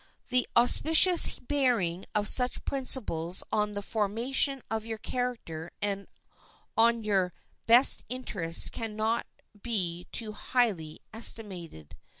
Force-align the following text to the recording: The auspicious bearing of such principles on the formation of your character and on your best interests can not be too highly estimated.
The 0.29 0.47
auspicious 0.57 1.37
bearing 1.37 2.07
of 2.15 2.27
such 2.27 2.65
principles 2.65 3.43
on 3.51 3.73
the 3.73 3.83
formation 3.83 4.63
of 4.67 4.83
your 4.83 4.97
character 4.97 5.69
and 5.79 6.07
on 6.75 7.03
your 7.03 7.33
best 7.67 8.03
interests 8.09 8.71
can 8.71 8.95
not 8.95 9.27
be 9.61 10.07
too 10.11 10.31
highly 10.31 11.01
estimated. 11.13 11.95